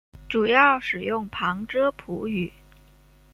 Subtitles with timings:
[0.27, 2.51] 主要使用旁遮普语。